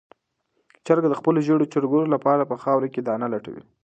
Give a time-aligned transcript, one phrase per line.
[0.85, 3.63] چرګه د خپلو ژېړو چرګوړو لپاره په خاوره کې دانه لټوي.